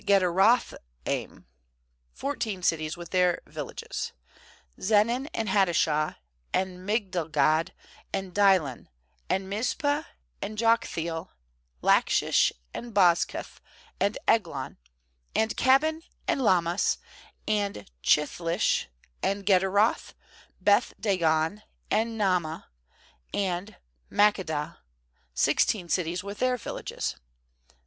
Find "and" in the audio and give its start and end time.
5.31-5.47, 6.51-6.79, 9.29-9.47, 10.41-10.57, 12.73-12.95, 13.99-14.17, 16.27-16.41, 17.47-17.85, 19.21-19.43, 21.91-22.17, 23.35-23.75